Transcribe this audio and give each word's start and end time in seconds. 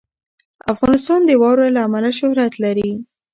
افغانستان 0.73 1.19
د 1.25 1.31
واوره 1.41 1.67
له 1.75 1.81
امله 1.87 2.11
شهرت 2.19 2.53
لري. 2.63 2.91